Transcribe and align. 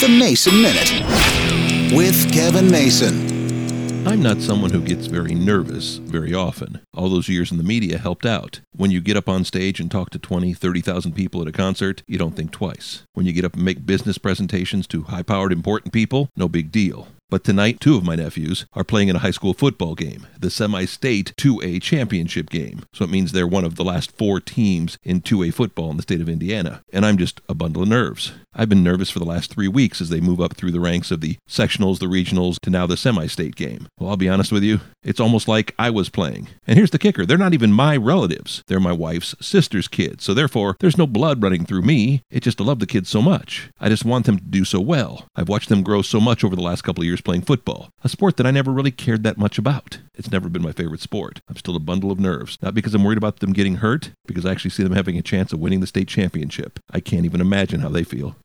The 0.00 0.08
Mason 0.08 0.62
Minute 0.62 1.94
with 1.94 2.32
Kevin 2.32 2.70
Mason. 2.70 4.08
I'm 4.08 4.22
not 4.22 4.40
someone 4.40 4.70
who 4.70 4.80
gets 4.80 5.08
very 5.08 5.34
nervous 5.34 5.98
very 5.98 6.32
often. 6.32 6.80
All 6.96 7.10
those 7.10 7.28
years 7.28 7.52
in 7.52 7.58
the 7.58 7.62
media 7.62 7.98
helped 7.98 8.24
out. 8.24 8.60
When 8.74 8.90
you 8.90 9.02
get 9.02 9.18
up 9.18 9.28
on 9.28 9.44
stage 9.44 9.78
and 9.78 9.90
talk 9.90 10.08
to 10.10 10.18
20, 10.18 10.54
30,000 10.54 11.12
people 11.12 11.42
at 11.42 11.48
a 11.48 11.52
concert, 11.52 12.02
you 12.06 12.16
don't 12.16 12.34
think 12.34 12.50
twice. 12.50 13.02
When 13.12 13.26
you 13.26 13.34
get 13.34 13.44
up 13.44 13.52
and 13.56 13.62
make 13.62 13.84
business 13.84 14.16
presentations 14.16 14.86
to 14.86 15.02
high 15.02 15.22
powered, 15.22 15.52
important 15.52 15.92
people, 15.92 16.30
no 16.34 16.48
big 16.48 16.72
deal. 16.72 17.08
But 17.30 17.44
tonight, 17.44 17.78
two 17.78 17.96
of 17.96 18.02
my 18.02 18.16
nephews 18.16 18.66
are 18.72 18.82
playing 18.82 19.06
in 19.06 19.14
a 19.14 19.20
high 19.20 19.30
school 19.30 19.54
football 19.54 19.94
game, 19.94 20.26
the 20.36 20.50
semi 20.50 20.84
state 20.84 21.32
2A 21.38 21.80
championship 21.80 22.50
game. 22.50 22.82
So 22.92 23.04
it 23.04 23.10
means 23.10 23.30
they're 23.30 23.46
one 23.46 23.64
of 23.64 23.76
the 23.76 23.84
last 23.84 24.10
four 24.18 24.40
teams 24.40 24.98
in 25.04 25.20
2A 25.20 25.54
football 25.54 25.92
in 25.92 25.96
the 25.96 26.02
state 26.02 26.20
of 26.20 26.28
Indiana. 26.28 26.82
And 26.92 27.06
I'm 27.06 27.16
just 27.16 27.40
a 27.48 27.54
bundle 27.54 27.84
of 27.84 27.88
nerves. 27.88 28.32
I've 28.52 28.68
been 28.68 28.82
nervous 28.82 29.10
for 29.10 29.20
the 29.20 29.24
last 29.24 29.54
three 29.54 29.68
weeks 29.68 30.00
as 30.00 30.08
they 30.08 30.20
move 30.20 30.40
up 30.40 30.56
through 30.56 30.72
the 30.72 30.80
ranks 30.80 31.12
of 31.12 31.20
the 31.20 31.38
sectionals, 31.48 32.00
the 32.00 32.06
regionals, 32.06 32.58
to 32.62 32.70
now 32.70 32.84
the 32.84 32.96
semi 32.96 33.28
state 33.28 33.54
game. 33.54 33.86
Well, 33.96 34.10
I'll 34.10 34.16
be 34.16 34.28
honest 34.28 34.50
with 34.50 34.64
you, 34.64 34.80
it's 35.04 35.20
almost 35.20 35.46
like 35.46 35.72
I 35.78 35.90
was 35.90 36.08
playing. 36.08 36.48
And 36.66 36.76
here's 36.76 36.90
the 36.90 36.98
kicker 36.98 37.24
they're 37.24 37.38
not 37.38 37.54
even 37.54 37.72
my 37.72 37.96
relatives, 37.96 38.64
they're 38.66 38.80
my 38.80 38.92
wife's 38.92 39.36
sister's 39.40 39.86
kids. 39.86 40.24
So 40.24 40.34
therefore, 40.34 40.76
there's 40.80 40.98
no 40.98 41.06
blood 41.06 41.40
running 41.42 41.64
through 41.64 41.82
me. 41.82 42.22
It's 42.28 42.44
just 42.44 42.60
I 42.60 42.64
love 42.64 42.80
the 42.80 42.86
kids 42.86 43.08
so 43.08 43.22
much. 43.22 43.70
I 43.78 43.88
just 43.88 44.04
want 44.04 44.26
them 44.26 44.38
to 44.38 44.44
do 44.44 44.64
so 44.64 44.80
well. 44.80 45.26
I've 45.36 45.48
watched 45.48 45.68
them 45.68 45.84
grow 45.84 46.02
so 46.02 46.18
much 46.18 46.42
over 46.42 46.56
the 46.56 46.62
last 46.62 46.82
couple 46.82 47.02
of 47.02 47.06
years 47.06 47.19
playing 47.20 47.42
football, 47.42 47.90
a 48.02 48.08
sport 48.08 48.36
that 48.36 48.46
I 48.46 48.50
never 48.50 48.70
really 48.70 48.90
cared 48.90 49.22
that 49.24 49.38
much 49.38 49.58
about. 49.58 49.98
It's 50.14 50.30
never 50.30 50.48
been 50.48 50.62
my 50.62 50.72
favorite 50.72 51.00
sport. 51.00 51.40
I'm 51.48 51.56
still 51.56 51.76
a 51.76 51.80
bundle 51.80 52.10
of 52.10 52.20
nerves, 52.20 52.58
not 52.62 52.74
because 52.74 52.94
I'm 52.94 53.04
worried 53.04 53.18
about 53.18 53.40
them 53.40 53.52
getting 53.52 53.76
hurt, 53.76 54.12
because 54.26 54.44
I 54.46 54.52
actually 54.52 54.70
see 54.70 54.82
them 54.82 54.92
having 54.92 55.18
a 55.18 55.22
chance 55.22 55.52
of 55.52 55.60
winning 55.60 55.80
the 55.80 55.86
state 55.86 56.08
championship. 56.08 56.78
I 56.90 57.00
can't 57.00 57.24
even 57.24 57.40
imagine 57.40 57.80
how 57.80 57.88
they 57.88 58.04
feel. 58.04 58.36